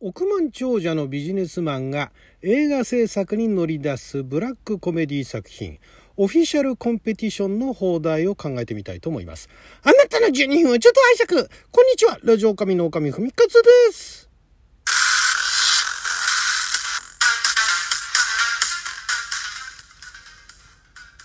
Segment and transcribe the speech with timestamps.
[0.00, 5.78] 億万長者のビジネスマンが映画制作に乗り出すブラックコメディ作品
[6.18, 9.48] オフィシャルコンペティションの放題を考えてみたいと思います。
[9.82, 14.28] あなたの12分をちょっと拝借こんにちはラジオ神の狼ふみかつです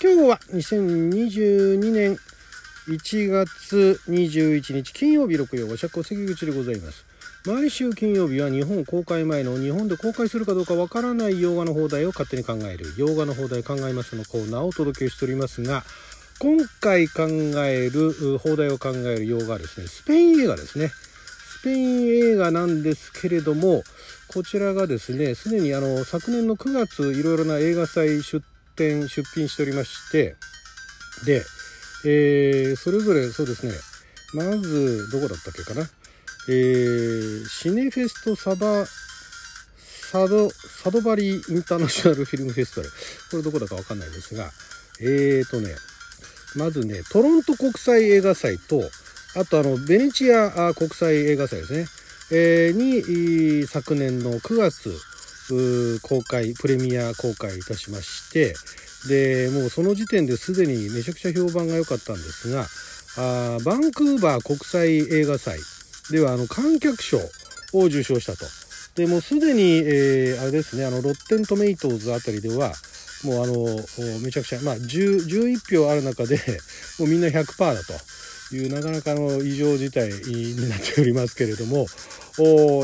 [0.01, 2.17] 今日は2022年
[2.88, 7.11] 1月21日金曜日6曜和釈関口でございます。
[7.43, 12.93] 毎週金曜日は日本公開前の日本で公開するかどうかわからない洋画の放題を勝手に考える。
[12.97, 15.83] 洋画の放題考えますのコーナーをお届けしておりますが
[16.39, 17.23] 今回考
[17.65, 20.89] える放題を考える洋画はですねスペイン映画ですね。
[20.89, 23.83] スペイン映画なんですけれども
[24.27, 28.43] こちらがですねすでにあの昨年の9月いろいろな映画祭出
[28.75, 30.35] 展出品しておりまして
[31.25, 31.43] で、
[32.05, 33.73] えー、それぞれそうですね
[34.33, 35.88] まずどこだったっけかな？
[36.47, 42.93] えー、シネフェストサバサドサドバリインターナショナルフィルムフェスティバル。
[43.31, 44.51] これどこだかわかんないですが。
[44.99, 45.69] えーとね
[46.55, 48.81] まずねトロント国際映画祭と
[49.35, 51.85] あとあのベネチア国際映画祭ですね、
[52.31, 54.94] えー、に昨年の9月
[56.01, 58.53] 公開プレミア公開いたしまして。
[59.07, 62.67] でもうその時点ですでにめちゃくちゃ評判が良かったんですが
[63.17, 65.57] あバンクーバー国際映画祭。
[66.11, 67.17] ではあの観客賞
[67.73, 68.45] を受賞したと。
[68.95, 72.73] でもうすでに、えー、あれですねあのロッテントメイトーズあたりでは
[73.23, 76.37] もうあのめちゃくちゃ、まあ、11票ある中で
[76.99, 81.87] もうみんな100%だというなかなかの異常事態になっておりますけれども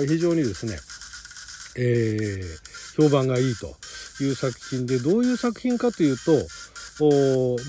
[0.08, 0.80] 非常にですね、
[1.76, 3.76] えー、評判がいいと
[4.24, 6.32] いう作品でどういう作品かというと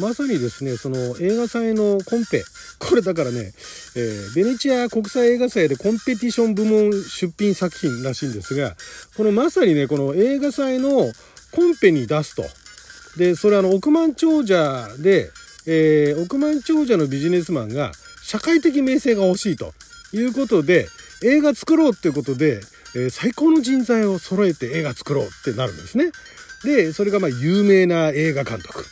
[0.01, 2.45] まさにですねその映画祭のコンペ。
[2.79, 3.53] これだからね、
[3.97, 8.77] えー、ベネチア国際映画祭でコンペティション部門出品作品らしいんですが
[9.17, 10.91] このまさにねこの映画祭の
[11.53, 12.45] コンペに出すと。
[13.19, 15.31] でそれあの億万長者で、
[15.67, 17.93] えー、億万長者のビジネスマンが
[18.23, 19.73] 社会的名声が欲しいと。
[20.13, 20.89] いうことで
[21.23, 22.61] 映画作ろうっていうことで、
[22.95, 26.13] えー、最高の人材を揃えて映画作ろうってなるんですね。
[26.65, 28.85] でそれがまあ有名な映画監督。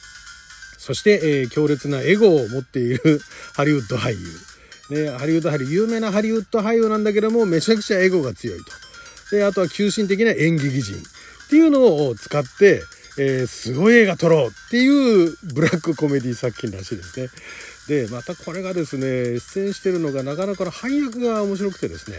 [0.86, 3.20] そして、えー、強烈なエゴを持っている
[3.54, 5.04] ハリウッド俳優。
[5.04, 9.36] ね、ハリウッド俳優、有名なハリウッド俳優なんだけども、めちゃくちゃエゴが強いと。
[9.36, 10.98] で、あとは急進的な演劇人っ
[11.50, 12.84] ていうのを使って、
[13.18, 17.30] えー、すごい映画撮ろうっていうブラックコメディ作品らしいですね。
[17.88, 22.18] で、またこれがですね、出演してるのがなかなか配役が面白くてですね、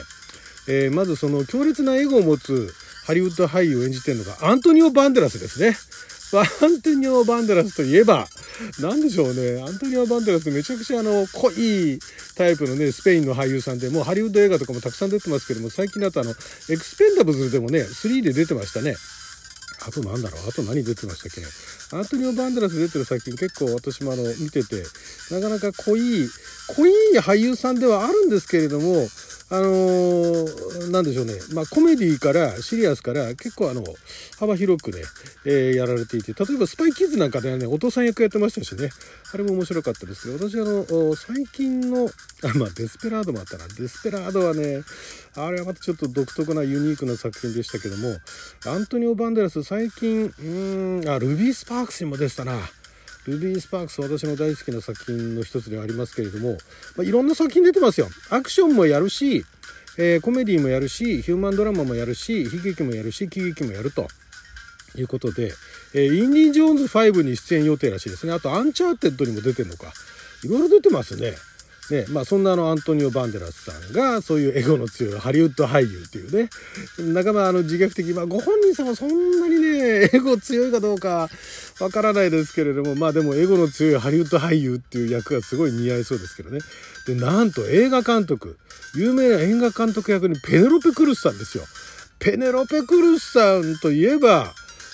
[0.67, 2.73] えー、まずその強烈なエゴを持つ
[3.05, 5.77] ハリウッド俳優を演じてるのがアントニオ・バンデラスですね。
[6.33, 8.27] アントニオ・バンデラスといえば、
[8.79, 9.61] なんでしょうね。
[9.61, 11.99] アントニオ・バンデラスめちゃくちゃあの、濃い
[12.35, 18.95] タイプのね、スペインの俳優さんで、もうハリウッド映画とかもたくさん出てますけども、最近だとあの、エクスペンダブルでもね、3で出てましたね。
[19.87, 20.49] あとなんだろう？
[20.49, 21.41] あと何出てましたっけ？
[21.95, 24.83] アントニオ・バンデラス出てる作品結構私もあの見てて
[25.31, 26.27] なかなか濃い
[26.75, 29.07] 濃い俳優さんではあるんですけれども
[29.49, 33.81] あのー、なんでしょうね、まあ、コメディからシリアスから結構あの
[34.39, 34.97] 幅広くね、
[35.45, 38.89] えー、やられていて例えば「スパイキッズ」なんかではねお父さん役やってましたしね。
[39.33, 42.09] あれも面白かったですけど私あの最近の
[42.43, 43.67] あまあデスペラードもあったな。
[43.67, 44.83] デスペラードはね
[45.35, 48.17] あれはまたちょっと独特なユニークな作品でしたけども
[48.65, 50.43] アントニオ・バンデラス最近う
[51.05, 52.57] んあルビー・スパークスにも出てたな。
[53.31, 56.57] ルビー・スパークス私の大好きな作品の一つではありますけれども、
[56.95, 58.07] まあ、いろんな作品出てますよ。
[58.29, 59.45] アクションもやるし、
[59.97, 64.07] えー、コメディもやるし、ヒューマンドラマもやるし、悲劇もやるし、喜劇もやると
[64.95, 65.51] いうことで、
[65.93, 68.33] えー、インディ・ジョーンズ5に出演予定らしいですね。
[68.33, 69.91] あと、アンチャーテッドにも出てるのか。
[70.43, 71.33] いろいろ出てますね。
[71.89, 76.49] ね、まあそんなあのアントニオ・バンデラスさんがそういうエゴの強いハリウッド俳優っていうね、
[77.13, 81.29] 半ばあの自虐的、まあご本人様そんなにね、エゴ強いかどうか
[81.79, 86.59] わからないですけれども、まあでもエゴの強いハリウッド俳優っていう役がすごい似合いそうですけどね。
[87.05, 88.57] で、なんと映画監督、
[88.95, 91.63] 有名な映画監督役にペネロペ・クルスさんですよ。
[92.19, 94.53] ペネロペ・クルスさんといえば、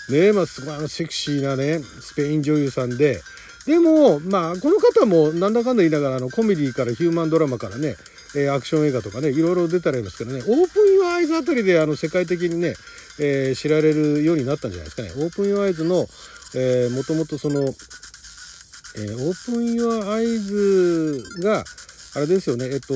[0.09, 3.21] ね、まあすごいあのセクシーなね、スペイン女優さんで、
[3.65, 7.95] でも、まあ、この方もなんだかんだ言いながら、あの、コメディからヒューマンドラマからね、
[8.35, 12.75] えー、アクション映画とかね、いろいろ出たらいますけどね、オープン・ユア・アイズあたりで、あの、世界的にね、
[13.19, 15.11] えー、知られるようになったんじゃないですかね。
[15.17, 16.07] オープン・ユア・アイズの、
[16.55, 21.63] えー、もともとその、えー、オープン・ユア・アイズが、
[22.15, 22.93] あれですよね、えっと、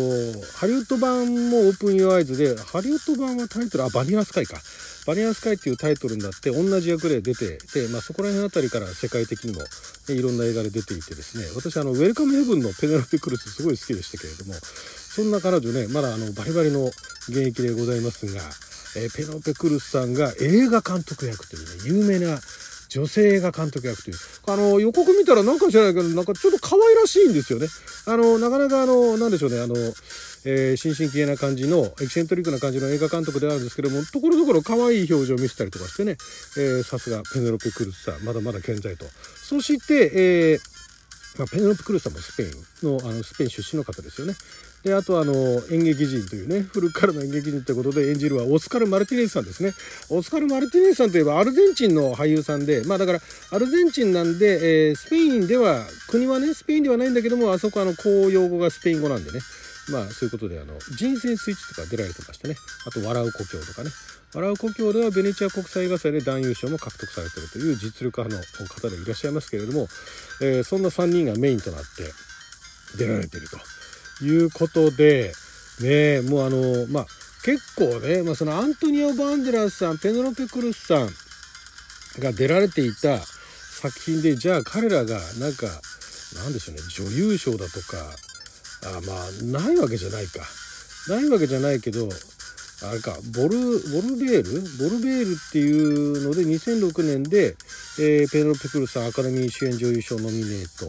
[0.58, 4.62] ハリウッド版もオープン・ユア・アイズで、ハリウッド版はタイトル、あ、バニラスカイか。
[5.08, 9.62] バニラスカイっていうタイトルになって同じ役で出てで、まあ、そこら辺あたりから世界的にも、
[10.10, 16.86] いろんな映画で出ていてですね私あのウェルカムヘブンのペネロペ・クルスすごい好きでしたけれどもそんな彼女ねまだあのバリバリの
[17.30, 18.42] 現役でございますが、
[18.96, 22.40] えー、ペロペ・クルスさんが映画監督役というね有名な
[22.90, 24.18] 女性映画監督役という。
[24.48, 27.68] あの、予告見たらなんか知らないけど、なんかちょっと可愛らしいんですよね。
[28.06, 29.76] あの、なかなかあの、なんでしょうね、あの、
[30.46, 36.18] えー、新進気鋭な感じの、エキセントリックな感じの映画監督であるんですけども、ところどころ可愛い表情を見せたりとかしてね、
[36.58, 39.06] え、さすがペネロペ・クルスさん、まだまだ健在と。
[39.44, 40.60] そして、えー、
[41.38, 44.36] まあ、ペネロペ・クルスさんもスペインの、あの、スペイン出身の方ですよね。
[44.84, 45.34] であとあの
[45.72, 49.74] 演劇人というね古くからの演劇人ということで演じるはオスカル・マルティネスさんですね。
[50.10, 53.20] オスカル・マルティネスさんといえばアルゼンチンの俳優さんでまあだから
[53.52, 59.40] アルゼンチンなんで、えー、スペインでは国はねスペインではないんだけどもあそこあの公用語がスペイン語なんでね。
[59.90, 62.56] まあそういうことであの人生スイッチとか出られてましたね。
[62.86, 63.90] あと笑う故郷とかね。
[64.34, 68.30] 笑う故郷ではベネチア国際映画祭で男優賞も獲得されてるという実力派
[68.62, 69.88] の方でいらっしゃいますけれども、
[70.42, 72.12] えー、そんな3人がメインとなって
[72.98, 73.58] 出られてると。
[74.22, 75.34] いうことで、
[75.82, 77.06] ねもうあの、まあ、
[77.44, 81.10] 結構ね、まあ、そのアントニオ・バンデラスさん、ペノロペ・クルスさん
[82.20, 85.68] が出られていた作品で、じゃあ彼らがなんか、
[86.36, 87.98] なんでしょうね、女優賞だとか、
[88.98, 90.42] あまあ、ないわけじゃないか。
[91.08, 92.10] ないわけじゃないけど、
[92.84, 94.62] あれか、ボル、ボルベール？
[94.78, 97.56] ボルベールっていうので、2006年で、
[98.00, 100.86] えー、ペネロペ・クルスさんアカデミー主演女優賞ノミネート。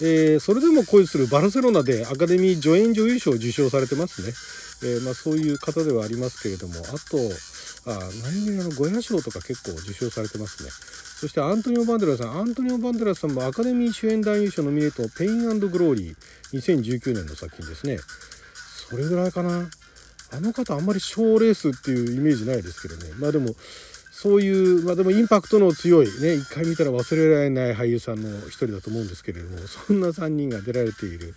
[0.00, 4.32] えー、それでも恋するバルセロナでアカデミー助演女優賞を受賞されてますね。
[4.84, 7.18] えー、まあ、そういう方ではありますけれども、あと、
[7.84, 10.70] あ何気にあの、ゴヤ賞とか結構受賞されてますね。
[11.22, 16.16] そしてアントニオ・バンデラスさん、アントニオ・バンデラスさんもアカデミー主演男優賞ノミネート、ペイングローリー、
[16.52, 17.98] 2019年の作品ですね。
[18.88, 19.68] それぐらいかな。
[20.32, 23.12] あの方あんまり賞レースっていうイメージないですけどね。
[23.18, 23.54] まあでも、
[24.22, 31.34] そういう、まあでもインパクトの強いね、一回見たら忘れられない俳優さんの一人だと思うんですけれども、そんな3人が出られている、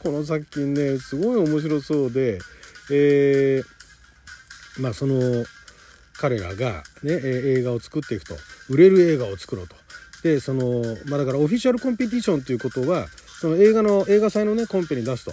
[0.00, 2.38] この作品ね、すごい面白そうで、
[2.90, 5.46] えー、まあその、
[6.18, 8.36] 彼らがね、映画を作っていくと。
[8.68, 9.74] 売れる映画を作ろうと。
[10.22, 13.06] で、その、まあだからオフィシャルコンペティションということは、
[13.40, 15.32] その映画の、映画祭のね、コンペに出すと。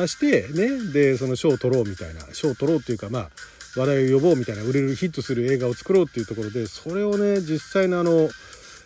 [0.00, 3.30] 出して、ね、で、その賞を取ろうみたいな、賞を取ろうっていうか、まあ、
[3.76, 8.28] 話題を呼ぼうみたいな売れるヒットする映画を作ろうっていうところでそれをね実際のあの、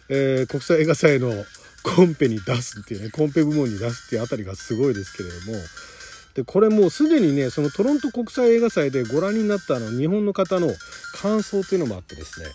[0.08, 1.32] えー、国際映画祭の
[1.82, 5.58] コンペに出すっていうねコンペ部門に出すっていうあたりがすごいですけれども
[6.34, 10.68] でこれもうすでにねそのトロント国際映画祭でご覧になったあの日本の方の
[11.20, 12.46] 感想っていうのもあってですね。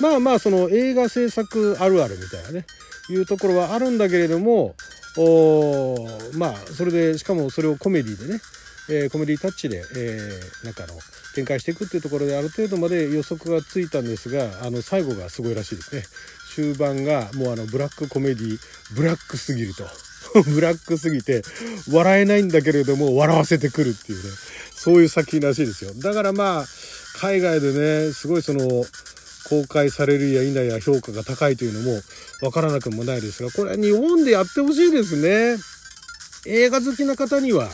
[0.00, 2.66] まあまあその映画制作あるあるみたいなね
[3.08, 4.74] いうところはあるんだけれども
[5.16, 8.40] おまあそれでしかもそれをコメディでね
[8.88, 10.94] えー、コメディタッチで、えー、なんかの
[11.34, 16.02] 展開していくっていうところである程度まで予測がついたんですがあの最後がすごいらしいですね。
[16.54, 18.58] 終盤がもうあのブラックコメディ
[18.94, 19.84] ブラックすぎると。
[20.50, 21.42] ブラックすぎて
[21.90, 24.30] 笑えないんだけれども笑わせてくるっていうね。
[24.74, 25.92] そういう作品らしいですよ。
[25.96, 26.66] だからまあ
[27.20, 27.72] 海外で
[28.06, 28.84] ねすごいその
[29.48, 32.00] 公開されるや否や評価が高いというのも
[32.42, 35.56] わからなくもないですがこれは日本でやってほしいですね。
[36.46, 37.70] 映画好きな方には。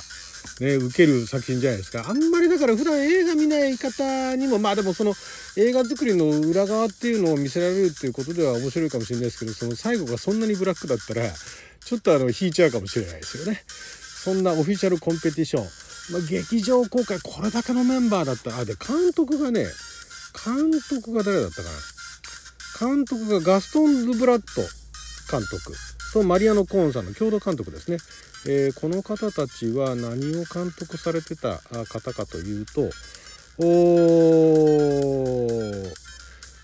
[0.61, 2.05] ね、受ける作品じゃないですか。
[2.09, 5.15] あんまりだから普段映画見ない方にも、まあでもその
[5.57, 13.65] 映画作りの裏側っていうのを見せられるっていうことでは面白いかもしれないですけど、その最後がそんなにブラックだったら、ちょっとあの、引いちゃうかもしれないですよね。
[13.67, 15.65] そんなオフィシャルコンペティション。
[16.13, 19.67] まあ、劇場公開、これだけのメンバーだったら、あ、で、監督がね、
[20.45, 21.63] 監督が誰だったか
[22.83, 22.91] な。
[22.95, 24.63] 監督がガストン・ズ・ブラッド
[25.31, 25.75] 監督
[26.13, 27.99] とマリアノ・コーンさんの共同監督ですね。
[28.47, 32.91] えー、この方たちは何を監督されてた方かというと
[33.59, 33.65] お、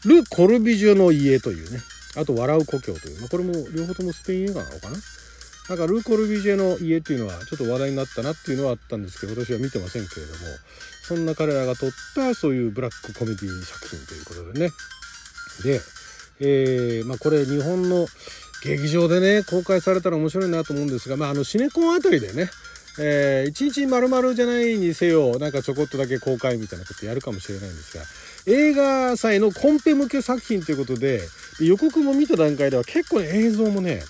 [0.07, 1.81] ル・コルビジュの家というね、
[2.17, 4.97] あと笑う故郷という、まあ、これも両方ともスペイン映画なのかな
[5.69, 10.39] なんかル・コルビジェの家っていうのはちょっと話題になったなっていうのはあったんですけど、私は見てませんけれども、
[11.03, 14.71] そんな彼らが撮ったそういうブラックコメディ作品ということでね。
[15.65, 15.81] で、
[16.39, 18.07] えー、まあこれ日本の
[18.67, 22.51] 劇場でね、公開されたら面白いなと思うんですが、まあ、あの、シネコンあたりでね、
[22.99, 28.05] えー、一日丸々じゃないにせよ、なんかちょこっとだけ公開みたいなことやるかもしれないんですが、
[28.47, 31.21] 映画祭のコンペ向け作品ということで、
[31.61, 34.03] 予告も見た段階では結構映像もね、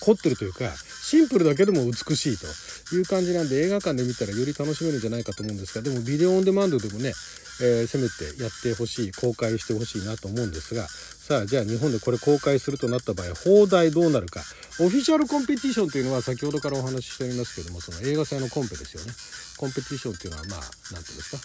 [0.00, 0.70] 凝ってるというか、
[1.02, 2.46] シンプルだけでも美しいと。
[2.94, 7.12] いう感じなんで映画館で見たらより楽しめるんじゃないかと思うんですが、でもビデオオンデマンドでもね、
[7.60, 14.42] えー、せめてやってほしい、公開してほしいなと思うんですが、さあ、じゃあ日本でこれ公開するとなった場合、放題どうなるか。
[14.80, 19.12] オフィシャルコンペティションというのは先ほどからお話ししておりますけども、その映画祭のコンペですよね。
[19.58, 20.60] コンペティションっていうのは、まあ、
[20.94, 21.38] なんていうんですか？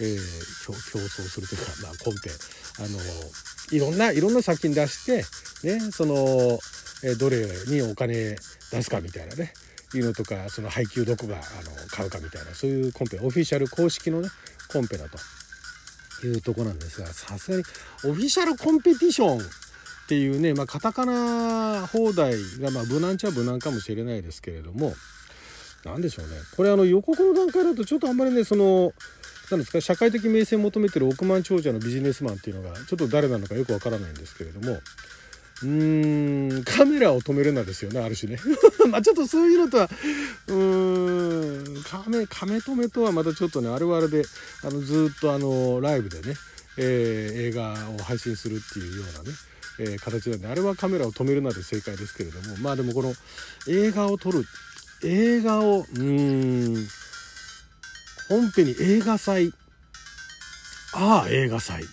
[0.00, 0.18] えー、
[0.66, 2.30] 競争するというか、まあ、コンペ。
[2.78, 2.98] あの、
[3.70, 5.24] いろんな、いろんな作品出して、
[5.62, 6.58] ね、その、
[7.04, 8.36] えどれにお金
[8.70, 9.54] 出すかみたいなね。
[9.94, 11.42] いうのとかその配給どこがあの
[11.90, 14.28] 買うかみたいなそういうコンペオフィシャル公式のね
[14.72, 15.18] コンペだと
[16.26, 17.64] いうとこなんですがさすがに
[18.04, 19.42] オフィシャルコンペティションっ
[20.08, 24.94] ていうね、まあ、カタカナ放題が、まあ、無難ちゃ無難かもしれないですけれども
[25.84, 26.36] 何でしょうね。
[26.56, 28.92] これあの予告の段階だとちょっとあんまりねその
[29.50, 34.78] 何ですか社会的名声を求めてる億万長者のビジネスマンっていうのがちょっと誰なのかよくわからないんですけれども
[35.62, 38.40] うーんカメラを止めるなですよねある種ね。
[38.90, 39.90] まあちょっとそういうのとは
[40.48, 44.24] うーんカメカメ止めとはまたちょっとねあれはあれで
[44.62, 46.34] あのずっとあのライブでね、
[46.76, 49.36] えー、映画を配信するっていうようなね
[49.78, 53.14] えー、形なんであれはカメラを止めるなで正解ですけれどもまあでもこの
[53.66, 54.44] 映画を撮る
[55.02, 56.88] 映画をうーん
[58.32, 59.52] 本編に映画祭。
[60.94, 61.84] ああ映画祭。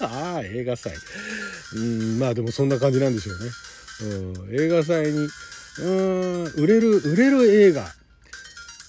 [0.00, 0.92] ああ映画祭。
[1.74, 3.50] うんまあでもそんな感じなんでしょうね、
[4.48, 5.28] うん、映画祭に
[5.78, 7.86] うん売れる売れる映画。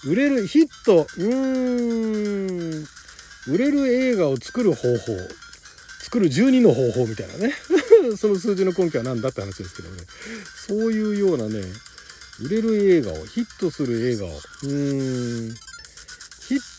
[0.06, 1.08] 売れるヒット。
[1.18, 2.86] うん。
[3.48, 5.14] 売れる映画を作る方法。
[6.02, 7.54] 作る12の方法みたいなね。
[8.18, 10.04] その数字の根拠は何だって話ですけどね。
[10.68, 11.62] そういうようなね
[12.40, 14.30] 売れる映画をヒットする映画を。
[14.30, 15.56] うーん。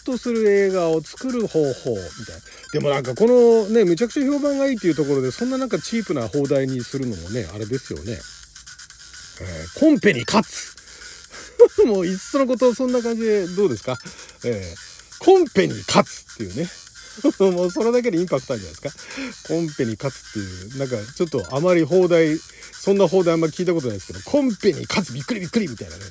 [0.08, 1.96] ヒットする映画を作る方法み
[2.26, 2.42] たいな。
[2.72, 10.76] でもなんかこのねめちゃくちゃ評判がいいっていうところでそんななんかチープな放題にするのもねあれですよね、えー、コンペに勝つ。
[11.84, 13.98] もういっそのことそんな感じでどうですか、
[14.44, 16.68] えー、コンペに勝つっていうね。
[17.52, 19.48] もうそれだけでインパクトあるじゃないですか？
[19.54, 22.38] コンペに勝つっていう、なんかちょっとあまり放題、
[22.72, 26.02] そんな放題あんまり聞いたことないですけど、コンペに勝つびっくりびっくりみたいなね、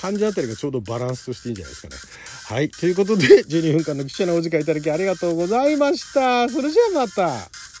[0.00, 1.96] 感じあたりがちょうどバランスとしていいんじゃないですかね。
[2.44, 2.70] はい。
[2.70, 6.48] ということで、12分間の記者のお時間いただきありがとうございました。
[6.48, 7.71] それじゃあまた。